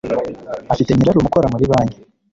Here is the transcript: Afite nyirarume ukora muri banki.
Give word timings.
Afite 0.73 0.89
nyirarume 0.93 1.27
ukora 1.29 1.51
muri 1.53 1.65
banki. 1.71 1.97